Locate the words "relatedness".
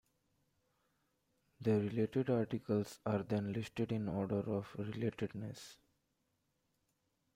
4.73-5.75